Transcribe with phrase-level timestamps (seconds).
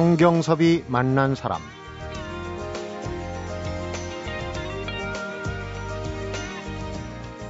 [0.00, 1.60] 성경섭이 만난 사람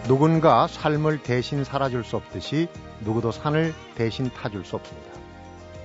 [0.09, 2.67] 누군가 삶을 대신 살아줄 수 없듯이
[3.03, 5.13] 누구도 산을 대신 타줄 수 없습니다.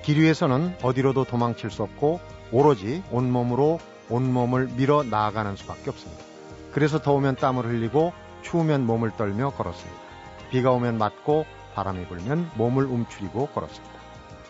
[0.02, 2.20] 길 위에서는 어디로도 도망칠 수 없고
[2.52, 3.78] 오로지 온몸으로
[4.10, 6.24] 온몸을 밀어 나아가는 수밖에 없습니다.
[6.72, 8.12] 그래서 더우면 땀을 흘리고
[8.42, 10.02] 추우면 몸을 떨며 걸었습니다.
[10.50, 13.95] 비가 오면 맞고 바람이 불면 몸을 움츠리고 걸었습니다.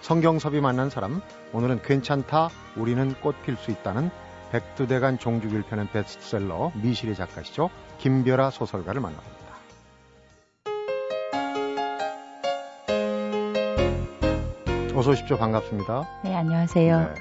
[0.06, 1.20] 성경섭이 만난 사람,
[1.52, 4.12] 오늘은 괜찮다, 우리는 꽃 필 수 있다는
[4.52, 7.72] 백두대간 종주길 편의 베스트셀러 미실의 작가시죠.
[7.98, 9.36] 김별아 소설가를 만납니다.
[14.96, 15.40] 어서 오십시오.
[15.40, 16.08] 반갑습니다.
[16.24, 17.00] 네, 안녕하세요.
[17.00, 17.14] 네.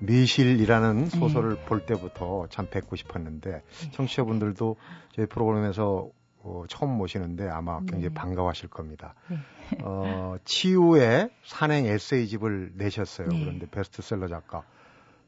[0.00, 1.18] 미실이라는 네.
[1.18, 1.64] 소설을 네.
[1.66, 3.90] 볼 때부터 참 뵙고 싶었는데 네.
[3.90, 4.76] 청취자분들도
[5.14, 6.08] 저희 프로그램에서
[6.46, 8.14] 어, 처음 모시는데 아마 굉장히 네.
[8.14, 9.14] 반가워하실 겁니다.
[9.28, 9.38] 네.
[9.82, 13.28] 어, 치유의 산행 에세이집을 내셨어요.
[13.28, 13.40] 네.
[13.40, 14.64] 그런데 베스트셀러 작가.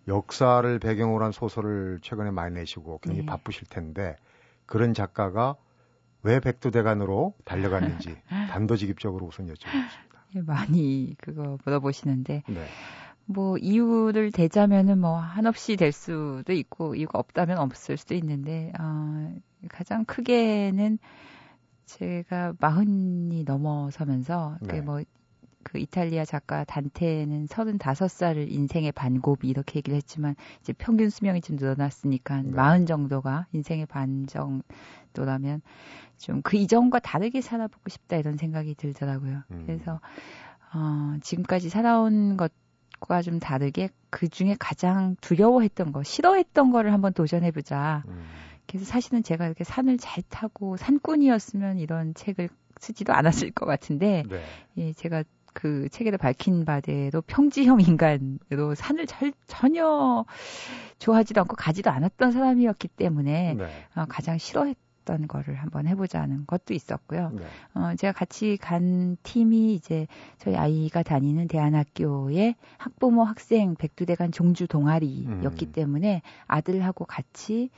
[0.06, 4.16] 역사를 배경으로 한 소설을 최근에 많이 내시고 굉장히 바쁘실 텐데
[4.64, 5.56] 그런 작가가
[6.22, 8.16] 왜 백두대간으로 달려갔는지
[8.50, 10.46] 단도직입적으로 우선 여쭤보겠습니다.
[10.46, 12.66] 많이 그거 물어보시는데 네.
[13.26, 19.34] 뭐 이유를 대자면은 뭐 한없이 될 수도 있고 이유가 없다면 없을 수도 있는데 어,
[19.68, 20.98] 가장 크게는
[21.86, 24.80] 제가 마흔이 넘어서면서 네.
[24.80, 25.02] 뭐,
[25.62, 32.42] 그 이탈리아 작가 단테는 35살을 인생의 반고비 이렇게 얘기를 했지만 이제 평균 수명이 좀 늘어났으니까
[32.42, 32.52] 네.
[32.52, 35.62] 40 정도가 인생의 반 정도라면
[36.18, 39.42] 좀 그 이전과 다르게 살아보고 싶다 이런 생각이 들더라고요.
[39.50, 39.62] 음.
[39.66, 40.00] 그래서
[40.74, 47.50] 어 지금까지 살아온 것과 좀 다르게 그 중에 가장 두려워했던 거, 싫어했던 거를 한번 도전해
[47.50, 48.02] 보자.
[48.08, 48.24] 음.
[48.68, 52.48] 그래서 사실은 제가 이렇게 산을 잘 타고 산꾼이었으면 이런 책을
[52.78, 54.42] 쓰지도 않았을 것 같은데, 네.
[54.76, 55.24] 예, 제가
[55.54, 60.24] 그 책에도 밝힌 바대로 평지형 인간으로 산을 잘, 전혀
[60.98, 63.64] 좋아하지도 않고 가지도 않았던 사람이었기 때문에 네.
[63.96, 67.30] 어, 가장 싫어했던 거를 한번 해보자는 것도 있었고요.
[67.34, 67.42] 네.
[67.74, 70.06] 어, 제가 같이 간 팀이 이제
[70.36, 75.72] 저희 아이가 다니는 대안학교의 학부모 학생 백두대간 종주 동아리였기 음.
[75.72, 77.70] 때문에 아들하고 같이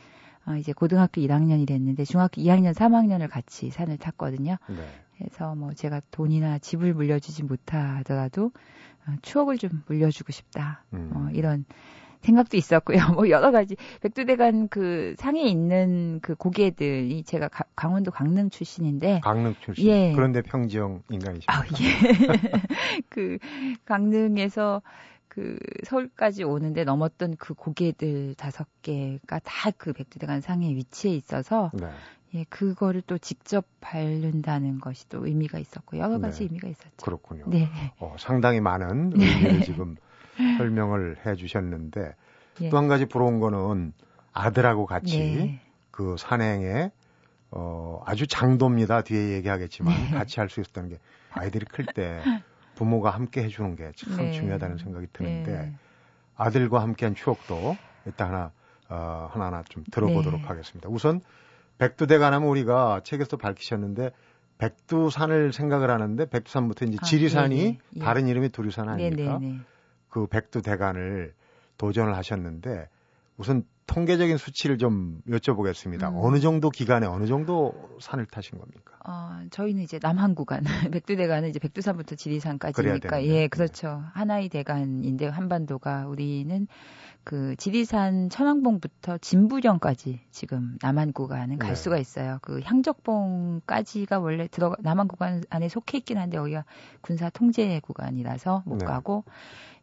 [0.51, 4.57] 어, 이제 고등학교 1학년이 됐는데 중학교 2학년, 3학년을 같이 산을 탔거든요.
[4.69, 4.77] 네.
[5.17, 8.51] 그래서 뭐 제가 돈이나 집을 물려주지 못하더라도
[9.07, 10.85] 어, 추억을 좀 물려주고 싶다.
[10.93, 11.11] 음.
[11.15, 11.65] 어, 이런
[12.21, 12.99] 생각도 있었고요.
[13.15, 19.55] 뭐 여러 가지 백두대간 그 상에 있는 그 고개들이 제가 가, 강원도 강릉 출신인데 강릉
[19.61, 19.87] 출신.
[19.87, 20.13] 예.
[20.15, 21.47] 그런데 평지형 인간이시죠.
[21.51, 23.01] 아, 예.
[23.09, 23.39] 그
[23.85, 24.83] 강릉에서
[25.31, 31.89] 그 서울까지 오는데 넘었던 그 고개들 다섯 개가 다 그 백두대간 상에 위치해 있어서 네.
[32.35, 36.45] 예, 그거를 또 직접 밟는다는 것이 또 의미가 있었고 여러 가지 네.
[36.45, 36.97] 의미가 있었죠.
[37.03, 37.45] 그렇군요.
[37.49, 37.69] 네.
[37.99, 39.25] 어, 상당히 많은 네.
[39.25, 39.97] 의미를 지금
[40.59, 42.15] 설명을 해 주셨는데
[42.63, 42.69] 예.
[42.69, 43.93] 또한 가지 부러운 거는
[44.33, 45.61] 아들하고 같이 네.
[45.91, 46.91] 그 산행에
[47.53, 49.03] 어, 아주 장도입니다.
[49.03, 50.11] 뒤에 얘기하겠지만 네.
[50.11, 50.99] 같이 할 수 있었다는 게
[51.31, 52.21] 아이들이 클 때
[52.81, 54.33] 부모가 함께 해주는 게참 네.
[54.33, 55.75] 중요하다는 생각이 드는데 네.
[56.35, 57.77] 아들과 함께한 추억도
[58.07, 58.53] 일단 하나
[58.89, 60.47] 어, 하나하나 좀 들어보도록 네.
[60.47, 60.89] 하겠습니다.
[60.89, 61.21] 우선
[61.77, 64.13] 백두대간 하면 우리가 책에서 밝히셨는데
[64.57, 67.79] 백두산을 생각을 하는데 백두산부터 이제 아, 지리산이 네, 네.
[67.97, 68.01] 예.
[68.01, 69.39] 다른 이름이 두리산 아닙니까?
[69.39, 69.59] 네,
[70.09, 71.35] 그 백두대간을
[71.77, 72.89] 도전을 하셨는데
[73.37, 76.13] 우선 통계적인 수치를 좀 여쭤보겠습니다.
[76.13, 76.19] 음.
[76.19, 78.93] 어느 정도 기간에 어느 정도 산을 타신 겁니까?
[79.05, 80.63] 어, 저희는 이제 남한 구간,
[80.95, 84.05] 백두대간은 이제 백두산부터 지리산까지니까 예, 그렇죠.
[84.13, 86.69] 하나의 대간인데 한반도가 우리는
[87.25, 91.75] 그 지리산 천왕봉부터 진부령까지 지금 남한 구간은 갈 네.
[91.75, 92.39] 수가 있어요.
[92.43, 96.65] 그 향적봉까지가 원래 들어가 남한 구간 안에 속해 있긴 한데 여기가
[97.01, 98.85] 군사 통제 구간이라서 못 네.
[98.87, 99.25] 가고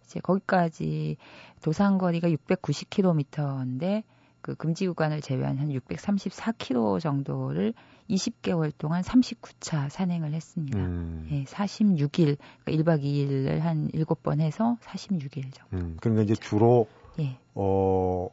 [0.07, 1.17] 이제 거기까지
[1.61, 4.03] 도상거리가 690km인데
[4.41, 7.73] 그 금지 구간을 제외한 한 634km 정도를
[8.09, 10.79] 20개월 동안 39차 산행을 했습니다.
[10.79, 11.27] 음.
[11.31, 15.65] 예, 46일, 그러니까 1박 2일을 한 7번 해서 46일 정도.
[15.73, 16.87] 음, 그러니까 이제 주로
[17.19, 17.37] 예.
[17.53, 18.29] 어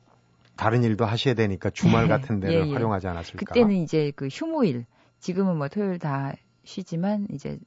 [0.55, 2.09] 다른 일도 하셔야 되니까 주말 네.
[2.11, 2.73] 같은 데를 예, 예.
[2.73, 3.38] 활용하지 않았을까?
[3.38, 4.87] 그때는 이제 그 휴무일,
[5.19, 7.59] 지금은 뭐 토요일 다 쉬지만 이제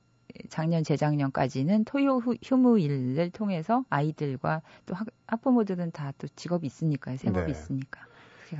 [0.49, 7.17] 작년 재작년까지는 토요 휴무일을 통해서 아이들과 또 학, 학부모들은 다 또 직업이 있으니까요.
[7.17, 7.51] 생업이 네.
[7.51, 8.01] 있으니까.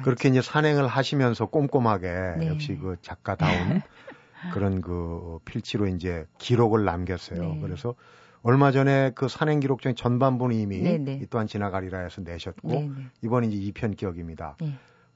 [0.03, 2.07] 그렇게 이제 산행을 하시면서 꼼꼼하게
[2.39, 2.47] 네.
[2.47, 3.47] 역시 그 작가다운
[4.53, 7.39] 그런 그 필치로 이제 기록을 남겼어요.
[7.39, 7.59] 네.
[7.61, 7.95] 그래서
[8.43, 11.19] 얼마 전에 그 산행 기록 중에 전반부는 이미 네, 네.
[11.21, 12.91] 이 또한 지나가리라 해서 내셨고 네,
[13.23, 14.57] 이번 이제 2편 기억입니다.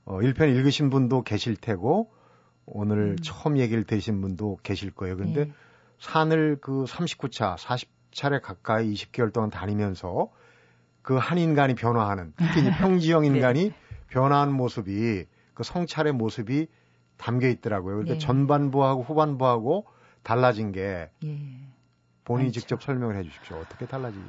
[0.06, 2.12] 어, 1편 읽으신 분도 계실 테고
[2.66, 3.16] 오늘 음.
[3.22, 5.18] 처음 얘기를 들으신 분도 계실 거예요.
[5.18, 5.52] 그런데
[6.02, 10.30] 산을 그 39차, 40차례 가까이 20개월 동안 다니면서
[11.02, 13.28] 그 한 인간이 변화하는 특히 평지형 네.
[13.28, 13.76] 인간이 네.
[14.08, 16.68] 변화하는 모습이 그 성찰의 모습이
[17.18, 17.96] 담겨 있더라고요.
[17.96, 18.20] 그러니까 네.
[18.20, 19.86] 전반부하고 후반부하고
[20.24, 21.40] 달라진 게 예.
[22.24, 22.60] 본인이 많죠.
[22.60, 23.58] 직접 설명을 해 주십시오.
[23.58, 24.26] 어떻게 달라지는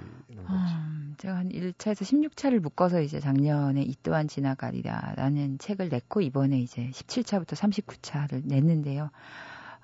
[0.46, 0.74] 건지.
[0.74, 6.88] 음, 제가 한 1차에서 16차를 묶어서 이제 작년에 이 또한 지나가리라라는 책을 냈고 이번에 이제
[6.90, 9.10] 17차부터 39차를 냈는데요.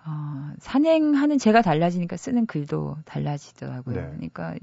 [0.06, 3.94] 어, 산행하는 제가 달라지니까 쓰는 글도 달라지더라고요.
[3.94, 4.02] 네.
[4.10, 4.54] 그러니까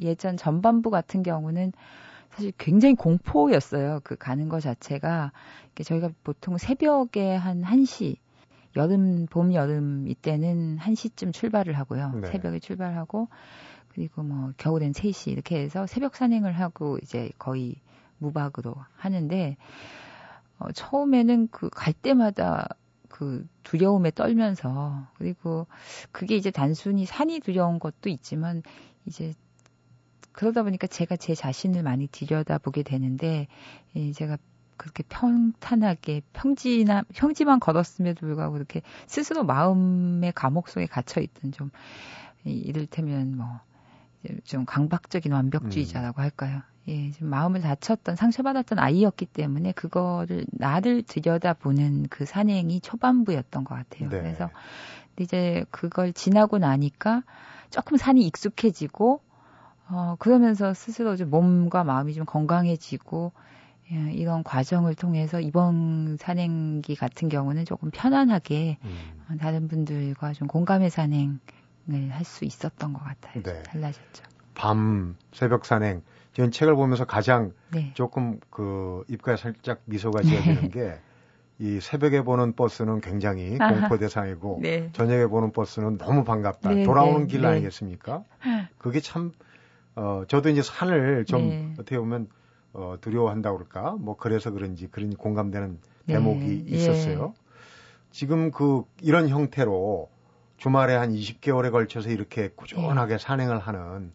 [0.00, 1.72] 예전 전반부 같은 경우는
[2.30, 4.00] 사실 굉장히 공포였어요.
[4.04, 5.32] 그 가는 것 자체가
[5.82, 8.16] 저희가 보통 새벽에 한 1시
[8.76, 12.12] 여름, 봄, 여름 이때는 1시쯤 출발을 하고요.
[12.22, 12.28] 네.
[12.28, 13.28] 새벽에 출발하고
[13.88, 17.74] 그리고 뭐 겨울엔 3시 이렇게 해서 새벽 산행을 하고 이제 거의
[18.18, 19.56] 무박으로 하는데
[20.58, 22.68] 어, 처음에는 그 갈 때마다
[23.10, 25.66] 그 두려움에 떨면서 그리고
[26.12, 28.62] 그게 이제 단순히 산이 두려운 것도 있지만
[29.04, 29.34] 이제
[30.32, 33.48] 그러다 보니까 제가 제 자신을 많이 들여다보게 되는데
[33.94, 34.38] 이 제가
[34.76, 41.70] 그렇게 평탄하게 평지나 평지만 걸었음에도 불구하고 그렇게 스스로 마음의 감옥 속에 갇혀 있던 좀
[42.44, 43.60] 이를테면 뭐
[44.44, 46.22] 좀 강박적인 완벽주의자라고 음.
[46.22, 46.62] 할까요?
[46.88, 54.08] 예, 좀 마음을 다쳤던 상처받았던 아이였기 때문에 그거를 나를 들여다보는 그 산행이 초반부였던 것 같아요.
[54.08, 54.18] 네.
[54.18, 54.50] 그래서
[55.18, 57.22] 이제 그걸 지나고 나니까
[57.70, 59.20] 조금 산이 익숙해지고
[59.88, 63.32] 어 그러면서 스스로 좀 몸과 마음이 좀 건강해지고
[63.92, 69.38] 예, 이런 과정을 통해서 이번 산행기 같은 경우는 조금 편안하게 음.
[69.38, 71.40] 다른 분들과 좀 공감의 산행
[71.94, 73.42] 을 할 수 있었던 것 같아요.
[73.42, 73.62] 네.
[73.64, 74.24] 달라졌죠.
[74.54, 76.02] 밤 새벽 산행.
[76.34, 77.90] 저는 책을 보면서 가장 네.
[77.94, 81.00] 조금 그 입가에 살짝 미소가 지어지는 네.
[81.58, 84.90] 게이 새벽에 보는 버스는 굉장히 공포 대상이고 네.
[84.92, 86.70] 저녁에 보는 버스는 너무 반갑다.
[86.70, 88.24] 네, 돌아오는 네, 길 아니겠습니까?
[88.78, 89.32] 그게 참
[89.96, 92.28] 어, 저도 이제 산을 좀 어떻게 보면
[92.72, 93.96] 어, 두려워한다 그럴까?
[93.98, 96.14] 뭐 그래서 그런지 그런 공감되는 네.
[96.14, 96.76] 대목이 예.
[96.76, 97.34] 있었어요.
[97.36, 97.40] 예.
[98.12, 100.08] 지금 그 이런 형태로
[100.60, 103.18] 주말에 한 20개월에 걸쳐서 이렇게 꾸준하게 예.
[103.18, 104.12] 산행을 하는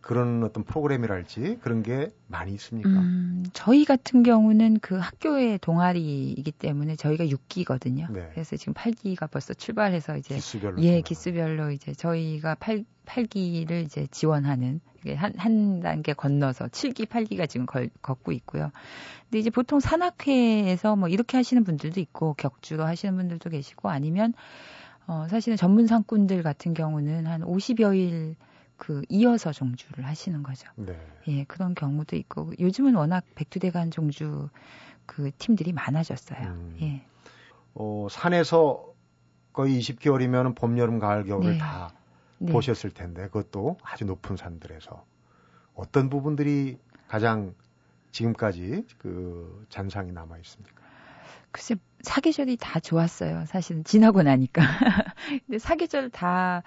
[0.00, 2.88] 그런 어떤 프로그램이랄지 그런 게 많이 있습니까?
[2.88, 8.10] 음, 저희 같은 경우는 그 학교의 동아리이기 때문에 저희가 6기거든요.
[8.10, 8.30] 네.
[8.32, 14.80] 그래서 지금 8기가 벌써 출발해서 이제 기수별로 예, 기수별로 이제 저희가 8 8기를 이제 지원하는
[15.16, 18.70] 한, 한 단계 건너서 7기, 8기가 지금 걸, 걷고 있고요.
[19.24, 24.34] 근데 이제 보통 산악회에서 뭐 이렇게 하시는 분들도 있고 격주로 하시는 분들도 계시고 아니면
[25.06, 28.36] 어, 사실은 전문 상꾼들 같은 경우는 한 50여일
[28.76, 30.68] 그 이어서 종주를 하시는 거죠.
[30.76, 30.98] 네.
[31.28, 34.48] 예, 그런 경우도 있고 요즘은 워낙 백두대간 종주
[35.06, 36.40] 그 팀들이 많아졌어요.
[36.40, 36.76] 음.
[36.80, 37.04] 예.
[37.74, 38.92] 어, 산에서
[39.52, 41.58] 거의 20개월이면 봄, 여름, 가을, 겨울을 네.
[41.58, 41.92] 다
[42.38, 42.52] 네.
[42.52, 45.04] 보셨을 텐데 그것도 아주 높은 산들에서
[45.74, 47.54] 어떤 부분들이 가장
[48.10, 50.82] 지금까지 그 잔상이 남아 있습니까?
[51.50, 53.44] 글쎄 사계절이 다 좋았어요.
[53.46, 54.62] 사실은 지나고 나니까.
[55.46, 56.62] 근데 사계절 다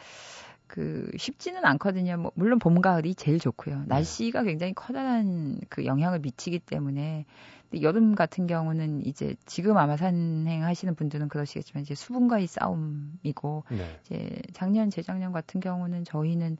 [0.68, 2.18] 그 쉽지는 않거든요.
[2.18, 3.80] 뭐 물론 봄 가을이 제일 좋고요.
[3.80, 3.86] 네.
[3.88, 7.26] 날씨가 굉장히 커다란 그 영향을 미치기 때문에
[7.70, 14.00] 근데 여름 같은 경우는 이제 지금 아마 산행하시는 분들은 그러시겠지만 이제 수분과의 싸움이고 네.
[14.06, 16.58] 이제 작년 재작년 같은 경우는 저희는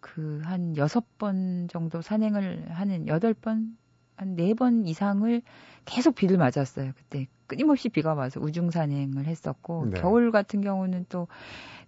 [0.00, 3.76] 그 한 여섯 번 정도 산행을 하는 여덟 번
[4.16, 5.42] 한 네 번 이상을
[5.84, 6.92] 계속 비를 맞았어요.
[6.96, 10.00] 그때 끊임없이 비가 와서 우중 산행을 했었고 네.
[10.00, 11.28] 겨울 같은 경우는 또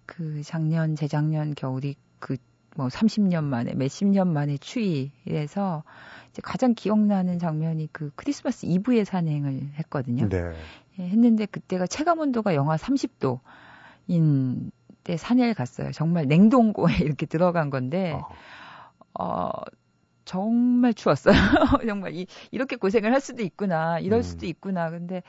[0.06, 2.36] 그 작년 재작년 겨울이 그
[2.78, 5.82] 뭐 30년 만에 몇십 년 만에 추위에서
[6.30, 10.28] 이제 가장 기억나는 장면이 그 크리스마스 이브에 산행을 했거든요.
[10.28, 10.52] 네.
[11.00, 14.70] 예, 했는데 그때가 체감 온도가 영하 30도인
[15.02, 15.90] 때 산에 갔어요.
[15.90, 18.22] 정말 냉동고에 이렇게 들어간 건데
[19.14, 19.50] 어, 어
[20.28, 21.34] 정말 추웠어요.
[21.88, 24.22] 정말 이, 이렇게 고생을 할 수도 있구나, 이럴 음.
[24.22, 24.90] 수도 있구나.
[24.90, 25.22] 근데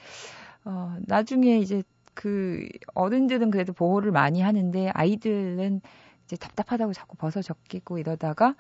[0.66, 5.82] 어 나중에 이제 그 어른들은 그래도 보호를 많이 하는데 아이들은
[6.26, 8.56] 이제 답답하다고 자꾸 벗어 적기고 이러다가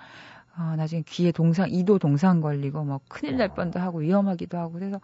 [0.57, 4.99] 어, 나중에 귀에 동상, 이도 동상 걸리고 뭐 큰일 날 뻔도 하고 위험하기도 하고 그래서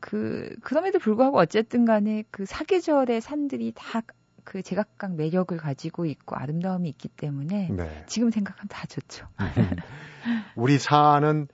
[0.00, 4.02] 그, 그럼에도 불구하고 어쨌든 간에 그 사계절의 산들이 다
[4.44, 8.04] 그 제각각 매력을 가지고 있고 아름다움이 있기 때문에 네.
[8.06, 9.26] 지금 생각하면 다 좋죠.
[10.56, 11.48] 우리 산은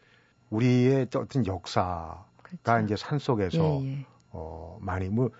[0.50, 2.84] 우리의 어떤 역사가 그렇죠.
[2.84, 4.06] 이제 산 속에서 예, 예.
[4.30, 5.30] 어, 많이 뭐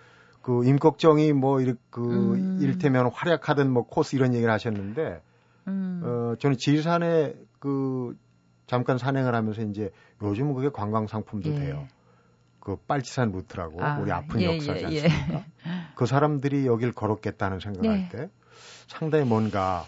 [0.41, 2.57] 그 임꺽정이 뭐 이렇게 그 음.
[2.59, 5.21] 일테면 활약하던 뭐 코스 이런 얘기를 하셨는데
[5.67, 6.01] 음.
[6.03, 8.17] 어, 저는 지리산에 그
[8.65, 9.91] 잠깐 산행을 하면서 이제
[10.21, 11.55] 요즘은 그게 관광 상품도 예.
[11.55, 11.87] 돼요.
[12.59, 15.01] 그 빨치산 루트라고 아, 우리 아픈 예, 역사지 예, 예.
[15.07, 15.45] 않습니까?
[15.95, 18.09] 그 사람들이 여길 걸었겠다는 생각할 네.
[18.09, 18.29] 때
[18.87, 19.85] 상당히 뭔가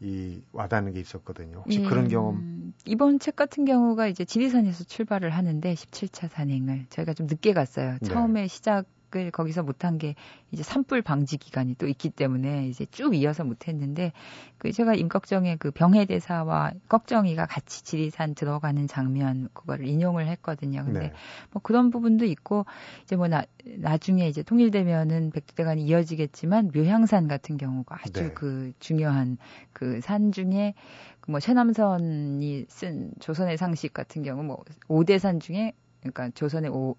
[0.00, 1.62] 이 와닿는 게 있었거든요.
[1.64, 2.72] 혹시 예, 그런 경험?
[2.84, 7.98] 이번 책 같은 경우가 이제 지리산에서 출발을 하는데 17차 산행을 저희가 좀 늦게 갔어요.
[8.00, 8.08] 네.
[8.08, 10.14] 처음에 시작 을 거기서 못한 게
[10.50, 14.12] 이제 산불 방지 기간이 또 있기 때문에 이제 쭉 이어서 못했는데
[14.58, 20.84] 그 제가 임꺽정의 그 병해 대사와 꺽정이가 같이 지리산 들어가는 장면 그거를 인용을 했거든요.
[20.84, 21.12] 근데 네.
[21.52, 22.66] 뭐 그런 부분도 있고
[23.02, 28.30] 이제 뭐 나, 나중에 이제 통일되면은 백두대간이 이어지겠지만 묘향산 같은 경우가 아주 네.
[28.34, 29.38] 그 중요한
[29.72, 30.74] 그 산 중에
[31.20, 36.96] 그뭐 최남선이 쓴 조선의 상식 같은 경우 뭐 5대 산 중에 그러니까 조선의 오,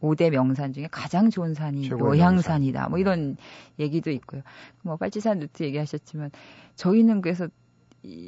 [0.00, 2.88] 5대 명산 중에 가장 좋은 산이 노향산이다.
[2.88, 3.36] 뭐 이런
[3.78, 4.42] 얘기도 있고요.
[4.82, 6.30] 뭐 빨치산 루트 얘기하셨지만
[6.76, 7.48] 저희는 그래서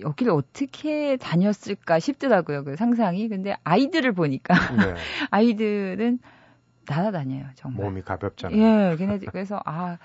[0.01, 2.65] 여기를 어떻게 다녔을까 싶더라고요.
[2.65, 3.29] 그 상상이.
[3.29, 4.95] 근데 아이들을 보니까 네.
[5.31, 6.19] 아이들은
[6.89, 7.47] 날아다녀요.
[7.55, 7.85] 정말.
[7.87, 8.59] 몸이 가볍잖아요.
[8.93, 8.97] 예.
[8.97, 9.99] 걔네 그래서 아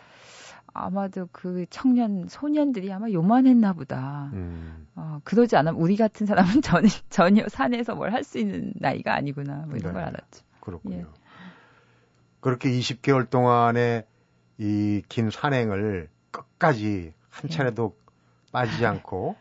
[0.73, 4.29] 아마도 그 청년 소년들이 아마 요만했나 보다.
[4.33, 4.85] 음.
[4.95, 9.65] 어, 그러지 않으면 우리 같은 사람은 전, 전혀 산에서 뭘 할 수 있는 나이가 아니구나.
[9.67, 9.99] 뭐 이런 네.
[9.99, 10.43] 걸 알았죠.
[10.59, 10.97] 그렇군요.
[10.97, 11.05] 예.
[12.45, 14.05] 그렇게 20개월 동안의
[14.59, 17.55] 이 긴 산행을 끝까지 한 네.
[17.55, 17.97] 차례도
[18.51, 19.35] 빠지지 않고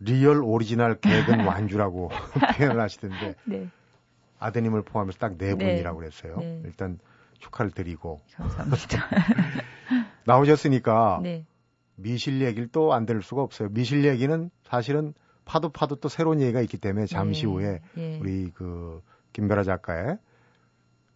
[0.00, 2.08] real 오리지널 개근 완주라고
[2.56, 3.68] 표현을 하시던데 네.
[4.38, 6.36] 아드님을 포함해서 딱 네 분이라고 그랬어요.
[6.38, 6.62] 네.
[6.64, 6.98] 일단
[7.38, 9.06] 축하를 드리고 감사합니다.
[10.24, 11.44] 나오셨으니까 네.
[11.96, 13.68] 미실 얘기를 또 안 들을 수가 없어요.
[13.72, 15.12] 미실 얘기는 사실은
[15.44, 17.48] 파도 파도 또 새로운 얘기가 있기 때문에 잠시 네.
[17.48, 18.18] 후에 예.
[18.20, 19.02] 우리 그
[19.34, 20.16] 김별아 작가의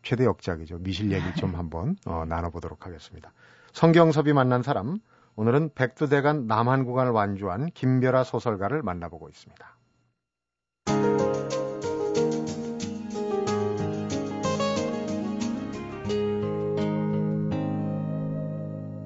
[0.04, 0.78] 최대 역작이죠.
[0.78, 3.32] 미실 얘기 좀 한번 어, 나눠보도록 하겠습니다.
[3.72, 4.98] 성경섭이 만난 사람
[5.34, 9.76] 오늘은 백두대간 남한 구간을 완주한 김별아 소설가를 만나보고 있습니다.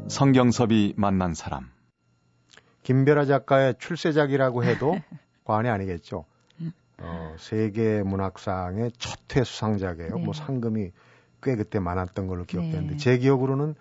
[0.08, 1.70] 성경섭이 만난 사람
[2.82, 4.96] 김별아 작가의 출세작이라고 해도
[5.44, 6.24] 과언이 아니겠죠.
[7.00, 10.16] 어, 세계 문학상의 첫 회 수상작이에요.
[10.16, 10.22] 네.
[10.24, 10.90] 뭐 상금이
[11.42, 12.96] 꽤 그때 많았던 걸로 기억되는데 네.
[12.96, 13.74] 제 기억으로는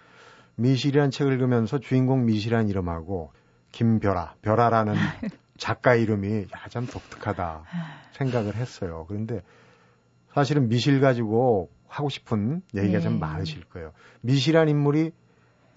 [0.55, 3.31] 미실이라는 책을 읽으면서 주인공 미실이라는 이름하고
[3.71, 4.93] 김별아, 별아라는
[5.57, 7.63] 작가 이름이 야, 참 독특하다
[8.13, 9.05] 생각을 했어요.
[9.07, 9.41] 그런데
[10.33, 13.03] 사실은 미실 가지고 하고 싶은 얘기가 네.
[13.03, 13.93] 참 많으실 거예요.
[14.21, 15.11] 미실이라는 인물이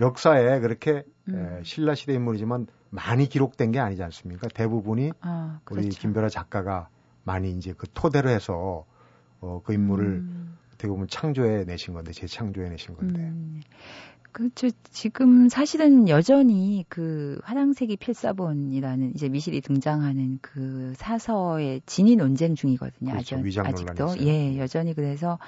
[0.01, 1.59] 역사에 그렇게 음.
[1.61, 4.49] 에, 신라 시대 인물이지만 많이 기록된 게 아니지 않습니까?
[4.49, 5.87] 대부분이 아, 그렇죠.
[5.87, 6.89] 우리 김별아 작가가
[7.25, 8.87] 많이 이제 그 토대로 해서
[9.41, 10.59] 어, 그 인물을 음.
[10.69, 13.21] 어떻게 보면 창조해 내신 건데 재창조해 내신 건데.
[13.21, 13.61] 음.
[14.33, 14.69] 그렇죠.
[14.91, 23.11] 지금 사실은 여전히 그 화랑색이 필사본이라는 이제 미실이 등장하는 그 사서의 진위 논쟁 중이거든요.
[23.13, 23.37] 그렇죠.
[23.37, 25.39] 아직, 아직도 예 여전히 그래서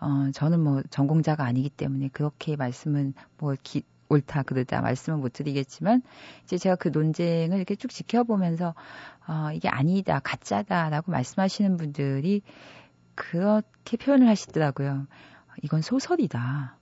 [0.00, 6.02] 어 저는 뭐 전공자가 아니기 때문에 그렇게 말씀은 뭐 기, 옳다 그르다 말씀은 못 드리겠지만
[6.44, 8.74] 이제 제가 그 논쟁을 이렇게 쭉 지켜보면서
[9.26, 12.42] 어 이게 아니다 가짜다라고 말씀하시는 분들이
[13.14, 15.06] 그렇게 표현을 하시더라고요.
[15.62, 16.76] 이건 소설이다.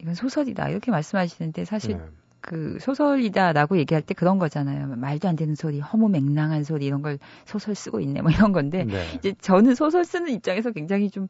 [0.00, 0.68] 이건 소설이다.
[0.70, 2.04] 이렇게 말씀하시는데 사실 네.
[2.40, 4.94] 그 소설이다라고 얘기할 때 그런 거잖아요.
[4.96, 9.04] 말도 안 되는 소리, 허무맹랑한 소리 이런 걸 소설 쓰고 있네 뭐 이런 건데 네.
[9.16, 11.28] 이제 저는 소설 쓰는 입장에서 굉장히 좀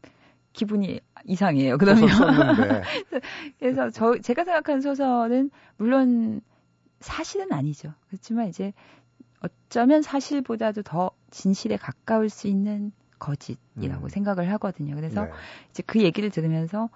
[0.56, 1.76] 기분이 이상해요.
[1.78, 2.08] 그러면
[3.60, 6.40] 그래서 저 제가 생각하는 소설은 물론
[7.00, 7.92] 사실은 아니죠.
[8.08, 8.72] 그렇지만 이제
[9.40, 14.08] 어쩌면 사실보다도 더 진실에 가까울 수 있는 거짓이라고 음.
[14.08, 14.94] 생각을 하거든요.
[14.94, 15.30] 그래서 네.
[15.70, 16.88] 이제 그 얘기를 들으면서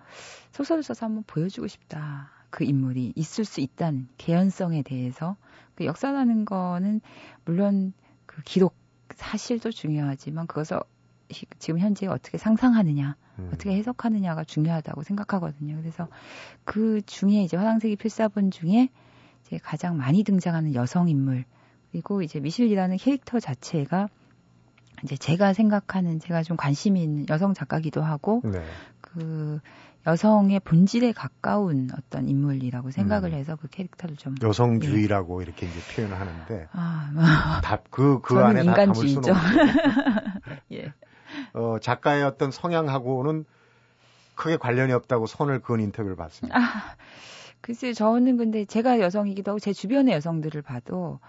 [0.53, 2.31] 소설을 써서 한번 보여주고 싶다.
[2.49, 5.37] 그 인물이 있을 수 있다는 개연성에 대해서
[5.75, 7.01] 그 역사라는 거는
[7.45, 7.93] 물론
[8.27, 8.75] 그 기록
[9.15, 10.81] 사실도 중요하지만 그것을
[11.59, 13.51] 지금 현재 어떻게 상상하느냐, 음.
[13.53, 15.77] 어떻게 해석하느냐가 중요하다고 생각하거든요.
[15.77, 16.09] 그래서
[16.65, 18.89] 그 중에 이제 화랑색이 필사본 중에
[19.47, 21.45] 이제 가장 많이 등장하는 여성 인물
[21.91, 24.09] 그리고 이제 미실이라는 캐릭터 자체가
[25.03, 28.63] 이제 제가 생각하는 제가 좀 관심이 있는 여성 작가기도 하고 네.
[29.01, 29.61] 그
[30.07, 33.35] 여성의 본질에 가까운 어떤 인물이라고 생각을 음.
[33.35, 35.45] 해서 그 캐릭터를 좀 여성주의라고 예.
[35.45, 37.23] 이렇게 이제 표현을 하는데 아, 뭐.
[37.63, 39.21] 답그 그 안에 인간주의죠.
[39.21, 39.75] 다 담을 수는
[40.73, 40.93] 예.
[41.55, 43.45] 어, 작가의 어떤 성향하고는
[44.35, 46.59] 크게 관련이 없다고 손을 그은 인터뷰를 봤습니다.
[46.59, 46.63] 아,
[47.61, 51.21] 글쎄 저는 근데 제가 여성이기도 하고 제 주변의 여성들을 봐도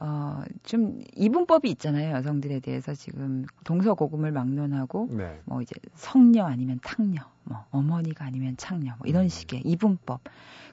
[0.00, 2.16] 어, 좀 이분법이 있잖아요.
[2.16, 5.40] 여성들에 대해서 지금 동서고금을 막론하고 네.
[5.44, 9.28] 뭐 이제 성녀 아니면 탕녀, 뭐 어머니가 아니면 창녀 뭐 이런 음.
[9.28, 10.22] 식의 이분법.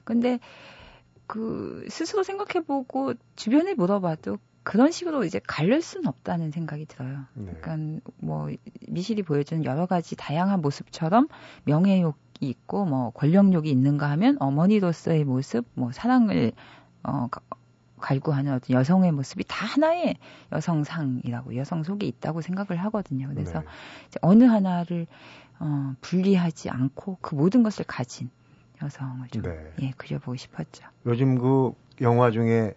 [0.04, 0.40] 근데
[1.26, 7.24] 그 스스로 생각해 보고 주변에 물어봐도 그런 식으로 이제 갈릴 수는 없다는 생각이 들어요.
[7.32, 7.54] 네.
[7.58, 8.50] 그러니까 뭐
[8.86, 11.28] 미실이 보여주는 여러 가지 다양한 모습처럼
[11.64, 16.52] 명예욕이 있고 뭐 권력욕이 있는가 하면 어머니로서의 모습, 뭐 사랑을
[17.02, 17.28] 어
[17.98, 20.18] 갈구하는 어떤 여성의 모습이 다 하나의
[20.52, 23.26] 여성상이라고 여성 속에 있다고 생각을 하거든요.
[23.28, 23.66] 그래서 네.
[24.20, 25.06] 어느 하나를
[25.60, 28.28] 어, 분리하지 않고 그 모든 것을 가진
[28.82, 29.72] 여성을 좀 네.
[29.80, 30.84] 예, 그려보고 싶었죠.
[31.06, 31.72] 요즘 그
[32.02, 32.74] 영화 중에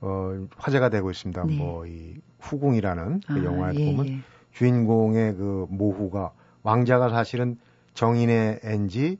[0.00, 1.44] 어, 화제가 되고 있습니다.
[1.44, 1.56] 네.
[1.56, 4.18] 뭐이 후궁이라는 그 아, 영화에 예, 보면 예.
[4.52, 7.58] 주인공의 그 모후가 왕자가 사실은
[7.94, 9.18] 정인의 앤지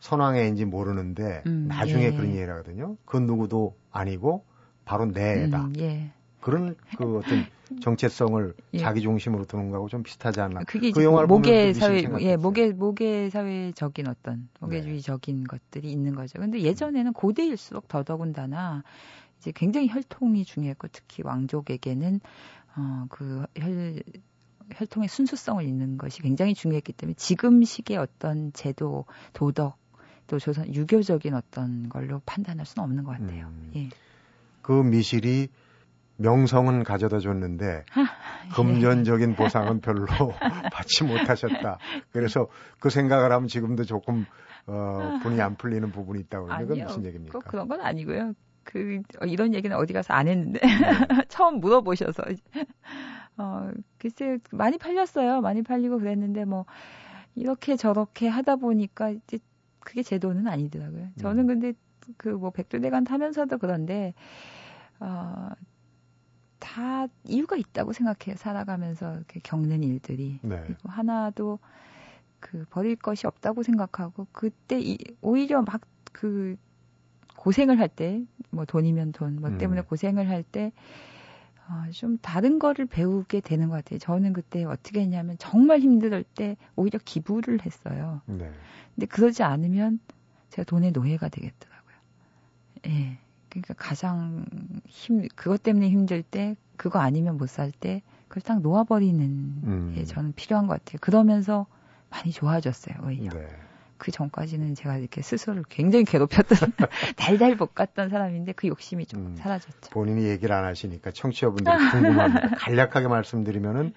[0.00, 2.12] 선왕의 앤지 모르는데 음, 나중에 예.
[2.12, 2.96] 그런 얘기를 하거든요.
[3.04, 4.44] 그 누구도 아니고
[4.84, 5.66] 바로 내 애다.
[5.66, 6.10] 음, 예.
[6.40, 7.44] 그런 그 어떤
[7.80, 8.78] 정체성을 예.
[8.78, 10.64] 자기 중심으로 두는 거하고 좀 비슷하지 않나.
[10.64, 15.44] 그게 그 영화를 모계 사회 예, 모계 모계 사회적인 어떤 모계주의적인 네.
[15.46, 16.38] 것들이 있는 거죠.
[16.40, 18.82] 근데 예전에는 고대일수록 더더군다나
[19.42, 22.20] 이제 굉장히 혈통이 중요했고 특히 왕족에게는
[22.76, 24.02] 어 그 혈
[24.74, 29.76] 혈통의 순수성을 잇는 것이 굉장히 중요했기 때문에 지금 시기의 어떤 제도, 도덕,
[30.28, 33.48] 또 조선 유교적인 어떤 걸로 판단할 수는 없는 것 같아요.
[33.48, 33.72] 음.
[33.74, 33.88] 예.
[34.62, 35.48] 그 미실이
[36.16, 37.84] 명성은 가져다 줬는데
[38.54, 40.06] 금전적인 보상은 별로
[40.72, 41.78] 받지 못하셨다.
[42.12, 42.46] 그래서
[42.80, 44.24] 그 생각을 하면 지금도 조금
[44.66, 47.32] 어, 분이 안 풀리는 부분이 있다고 그러는 건 무슨 얘기입니까?
[47.40, 48.32] 꼭 그런 건 아니고요.
[48.64, 50.68] 그 어, 이런 얘기는 어디 가서 안 했는데 네.
[51.28, 52.22] 처음 물어보셔서
[53.38, 55.40] 어 글쎄 많이 팔렸어요.
[55.40, 56.66] 많이 팔리고 그랬는데 뭐
[57.34, 59.38] 이렇게 저렇게 하다 보니까 이제
[59.80, 61.08] 그게 제 돈은 아니더라고요.
[61.18, 61.46] 저는 음.
[61.46, 61.72] 근데
[62.16, 64.14] 그 뭐 백두대간 타면서도 그런데
[65.00, 65.50] 어,
[66.58, 68.36] 다 이유가 있다고 생각해요.
[68.36, 70.38] 살아가면서 이렇게 겪는 일들이.
[70.42, 70.62] 네.
[70.66, 71.58] 그리고 하나도
[72.40, 75.80] 그 버릴 것이 없다고 생각하고 그때 이, 오히려 막
[76.12, 76.56] 그
[77.42, 79.84] 고생을 할 때 뭐 돈이면 돈 뭐 때문에 음.
[79.86, 80.72] 고생을 할 때
[81.68, 83.98] 어, 좀 다른 거를 배우게 되는 것 같아요.
[83.98, 88.20] 저는 그때 어떻게 했냐면 정말 힘들 때 오히려 기부를 했어요.
[88.26, 88.50] 네.
[88.94, 90.00] 근데 그러지 않으면
[90.50, 91.96] 제가 돈의 노예가 되겠더라고요.
[92.88, 93.18] 예.
[93.48, 94.44] 그러니까 가장
[94.86, 99.92] 힘 그것 때문에 힘들 때 그거 아니면 못 살 때 그걸 딱 놓아버리는 음.
[99.94, 100.98] 게 저는 필요한 것 같아요.
[101.00, 101.66] 그러면서
[102.10, 103.30] 많이 좋아졌어요 오히려.
[103.30, 103.46] 네.
[104.02, 106.58] 그 전까지는 제가 이렇게 스스로를 굉장히 괴롭혔던
[107.16, 109.90] 달달 볶았던 사람인데 그 욕심이 좀 음, 사라졌죠.
[109.92, 112.48] 본인이 얘기를 안 하시니까 청취자분들이 궁금합니다.
[112.58, 113.94] 간략하게 말씀드리면은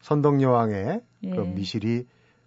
[0.00, 1.30] 선덕여왕의 예.
[1.30, 2.06] 그 미실이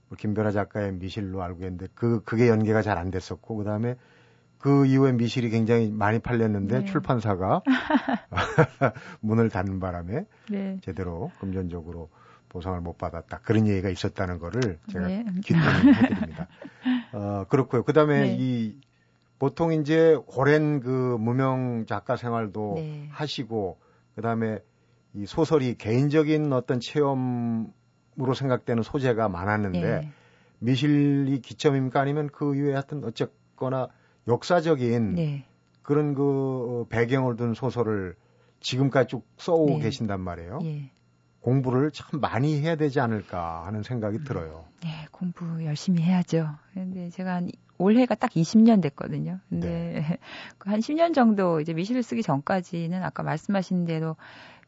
[0.10, 3.94] 뭐 김변아 작가의 미실로 알고 있는데 그 그게 연계가 잘 안 됐었고 그다음에
[4.58, 6.86] 그 이후에 미실이 굉장히 많이 팔렸는데 네.
[6.86, 7.62] 출판사가
[9.22, 10.80] 문을 닫는 바람에 네.
[10.82, 12.10] 제대로 금전적으로
[12.50, 13.40] 보상을 못 받았다.
[13.40, 15.26] 그런 얘기가 있었다는 거를 제가 네.
[15.44, 16.48] 기대해드립니다.
[17.14, 17.84] 어, 그렇고요.
[17.84, 18.38] 그 다음에 네.
[18.40, 18.80] 이
[19.40, 23.08] 보통 이제 오랜 그 무명 작가 생활도 네.
[23.12, 23.78] 하시고
[24.16, 24.60] 그 다음에
[25.14, 30.12] 이 소설이 개인적인 어떤 체험으로 생각되는 소재가 많았는데 네.
[30.60, 33.90] 미실이 기점입니까 아니면 그 이후에 하여튼 어쨌거나
[34.28, 35.46] 역사적인 네.
[35.84, 38.16] 그런 그 배경을 둔 소설을
[38.60, 39.80] 지금까지 쭉 써오고 네.
[39.84, 40.60] 계신단 말이에요.
[40.64, 40.92] 예.
[41.48, 44.66] 공부를 참 많이 해야 되지 않을까 하는 생각이 들어요.
[44.84, 46.50] 네, 공부 열심히 해야죠.
[46.74, 49.40] 근데 제가 한 올해가 딱 20년 됐거든요.
[49.48, 50.18] 근데 네.
[50.60, 54.18] 한 10년 정도 이제 미실을 쓰기 전까지는 아까 말씀하신 대로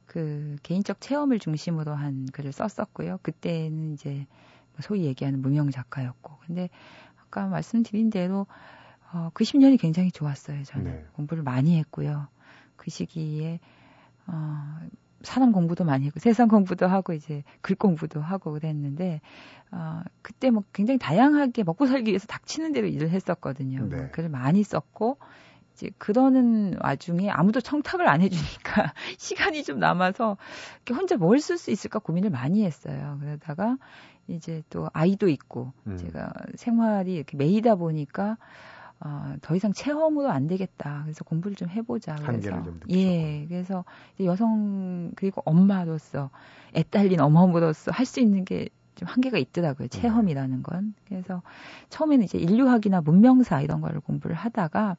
[0.05, 3.19] 그 개인적 체험을 중심으로 한 글을 썼었고요.
[3.23, 4.25] 그때는 이제
[4.79, 6.37] 소위 얘기하는 무명 작가였고.
[6.47, 6.69] 근데
[7.21, 8.47] 아까 말씀드린 대로
[9.11, 10.63] 어, 그 10년이 굉장히 좋았어요.
[10.63, 11.05] 저는 네.
[11.11, 12.29] 공부를 많이 했고요.
[12.77, 13.59] 그 시기에
[14.27, 14.79] 어,
[15.21, 19.21] 사람 공부도 많이 했고 세상 공부도 하고 이제 글 공부도 하고 그랬는데
[19.71, 23.85] 어 그때 뭐 굉장히 다양하게 먹고 살기 위해서 닥치는 대로 일을 했었거든요.
[23.87, 23.95] 네.
[23.95, 25.17] 뭐 글을 많이 썼고
[25.73, 30.37] 이제 그러는 와중에 아무도 청탁을 안 해주니까 시간이 좀 남아서
[30.85, 33.17] 이렇게 혼자 뭘 쓸 수 있을까 고민을 많이 했어요.
[33.21, 33.77] 그러다가
[34.27, 35.97] 이제 또 아이도 있고 음.
[35.97, 38.37] 제가 생활이 이렇게 매이다 보니까
[39.01, 41.01] 어, 더 이상 체험으로 안 되겠다.
[41.03, 42.15] 그래서 공부를 좀 해보자.
[42.15, 43.85] 그래서 예, 그래서
[44.21, 46.29] 여성 그리고 엄마로서
[46.75, 49.87] 애 딸린 어머로서 할 수 있는 게 좀 한계가 있더라고요.
[49.87, 49.99] 네.
[50.01, 50.93] 체험이라는 건.
[51.07, 51.41] 그래서
[51.89, 54.97] 처음에는 이제 인류학이나 문명사 이런 거를 공부를 하다가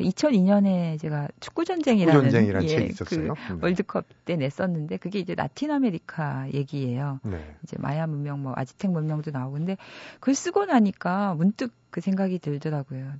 [0.00, 2.24] 2002년에 제가 축구 전쟁이라는
[2.68, 3.58] 예, 그 네.
[3.62, 7.20] 월드컵 때 냈었는데 그게 이제 라틴 아메리카 얘기예요.
[7.22, 7.54] 네.
[7.62, 9.76] 이제 마야 문명 뭐 아즈텍 문명도 나오고 근데
[10.18, 13.12] 그걸 쓰고 나니까 문득 그 생각이 들더라고요.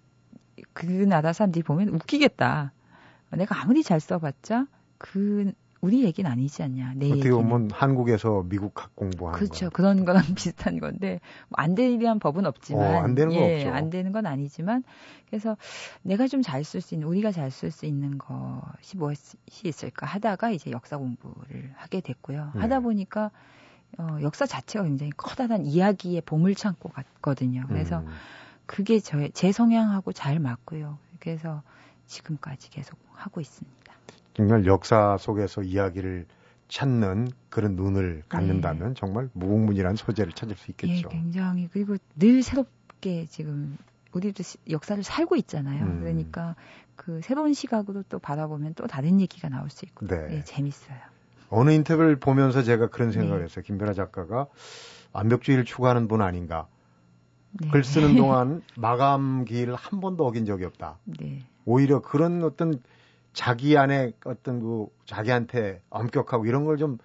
[0.72, 2.72] 그 나라 사람들이 보면 웃기겠다.
[3.32, 4.66] 내가 아무리 잘 써봤자
[4.98, 6.94] 그 우리 얘기는 아니지 않냐.
[6.96, 7.36] 내 어떻게 얘기는.
[7.36, 9.66] 보면 한국에서 미국학 공부하는 그렇죠.
[9.66, 9.70] 거.
[9.76, 13.70] 그런 거랑 비슷한 건데 뭐 안 되리란 법은 없지만 어, 안 되는 건 예, 없죠.
[13.74, 14.82] 안 되는 건 아니지만
[15.28, 15.56] 그래서
[16.02, 20.50] 내가 좀 잘 쓸 수 있는 우리가 잘 쓸 수 있는 것이 무엇이 있을까 하다가
[20.50, 22.52] 이제 역사 공부를 하게 됐고요.
[22.54, 22.60] 네.
[22.60, 23.30] 하다 보니까
[23.98, 27.64] 어, 역사 자체가 굉장히 커다란 이야기의 보물 창고 같거든요.
[27.68, 28.08] 그래서 음.
[28.66, 30.98] 그게 저, 제 성향하고 잘 맞고요.
[31.20, 31.62] 그래서
[32.06, 33.92] 지금까지 계속 하고 있습니다.
[34.34, 36.26] 정말 역사 속에서 이야기를
[36.68, 38.94] 찾는 그런 눈을 갖는다면 네.
[38.94, 40.92] 정말 무궁무진한 소재를 찾을 수 있겠죠.
[40.92, 43.78] 예, 굉장히 그리고 늘 새롭게 지금
[44.12, 45.84] 우리도 역사를 살고 있잖아요.
[45.84, 46.00] 음.
[46.00, 46.56] 그러니까
[46.96, 50.16] 그 새로운 시각으로 또 바라보면 또 다른 얘기가 나올 수 있고 네.
[50.30, 50.98] 예, 재밌어요.
[51.48, 53.44] 어느 인터뷰를 보면서 제가 그런 생각을 네.
[53.44, 53.64] 했어요.
[53.64, 54.48] 김변아 작가가
[55.12, 56.66] 완벽주의를 추구하는 분 아닌가.
[57.60, 57.68] 네.
[57.70, 60.98] 글 쓰는 동안 마감 기일을 한 번도 어긴 적이 없다.
[61.04, 61.40] 네.
[61.64, 62.82] 오히려 그런 어떤
[63.32, 66.98] 자기 안에 어떤 그 자기한테 엄격하고 이런 걸 좀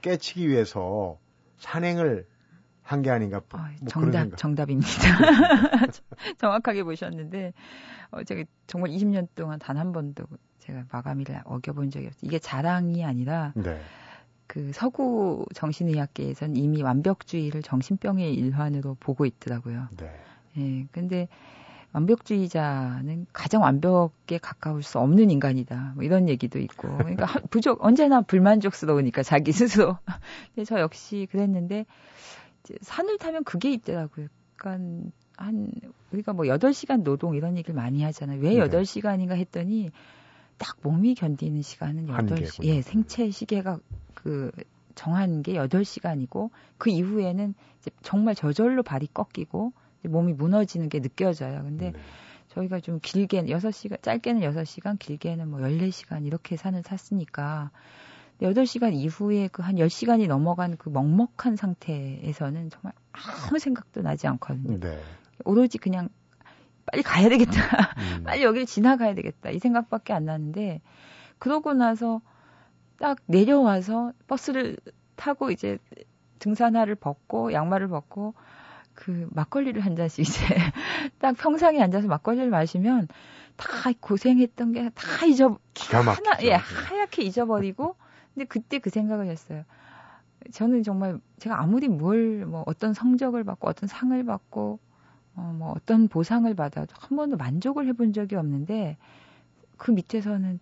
[0.00, 1.18] 깨치기 위해서
[1.58, 2.26] 산행을
[2.82, 3.40] 한 게 아닌가.
[3.50, 4.88] 뭐 정답, 정답입니다.
[6.38, 7.52] 정확하게 보셨는데,
[8.10, 10.24] 어, 제가 정말 20년 동안 단 한 번도
[10.60, 12.20] 제가 마감일을 어겨본 적이 없어요.
[12.26, 13.80] 이게 자랑이 아니라, 네.
[14.48, 19.88] 그 서구 정신의학계에선 이미 완벽주의를 정신병의 일환으로 보고 있더라고요.
[19.96, 20.10] 네.
[20.56, 21.28] 예, 근데
[21.92, 25.92] 완벽주의자는 가장 완벽에 가까울 수 없는 인간이다.
[25.94, 26.88] 뭐 이런 얘기도 있고.
[26.98, 29.98] 그러니까 부족, 언제나 불만족스러우니까 자기 스스로.
[30.54, 31.86] 근데 저 역시 그랬는데,
[32.80, 34.26] 산을 타면 그게 있더라고요.
[34.56, 35.70] 그러니까 한,
[36.12, 38.40] 우리가 뭐 8시간 노동 이런 얘기를 많이 하잖아요.
[38.40, 38.60] 왜 네.
[38.60, 39.90] 8시간인가 했더니,
[40.58, 42.64] 딱 몸이 견디는 시간은 8시.
[42.64, 43.78] 예, 생체 시계가
[44.14, 44.50] 그
[44.94, 51.62] 정한 게 8시간이고, 그 이후에는 이제 정말 저절로 발이 꺾이고, 몸이 무너지는 게 느껴져요.
[51.62, 51.98] 근데 네.
[52.48, 57.70] 저희가 좀 길게 6시간, 짧게는 6시간, 길게는 뭐 14시간 이렇게 산을 탔으니까
[58.40, 64.78] 8시간 이후에 그한 10시간이 넘어간 그 먹먹한 상태에서는 정말 아무 생각도 나지 않거든요.
[64.78, 65.00] 네.
[65.44, 66.08] 오로지 그냥
[66.90, 67.52] 빨리 가야 되겠다.
[67.98, 68.22] 음.
[68.24, 69.50] 빨리 여길 지나가야 되겠다.
[69.50, 70.80] 이 생각밖에 안 나는데
[71.38, 72.20] 그러고 나서
[72.98, 74.76] 딱 내려와서 버스를
[75.16, 75.78] 타고 이제
[76.40, 78.34] 등산화를 벗고 양말을 벗고
[78.94, 80.44] 그 막걸리를 한 잔씩 이제
[81.20, 83.08] 딱 평상에 앉아서 막걸리를 마시면
[83.56, 83.68] 다
[84.00, 85.58] 고생했던 게 다 잊어
[86.14, 87.96] 하나 예 하얗게 잊어버리고
[88.34, 89.64] 근데 그때 그 생각을 했어요.
[90.52, 94.78] 저는 정말 제가 아무리 뭘 뭐 어떤 성적을 받고 어떤 상을 받고
[95.38, 98.96] 어, 뭐 어떤 보상을 받아도 한 번도 만족을 해본 적이 없는데
[99.76, 100.58] 그 밑에서는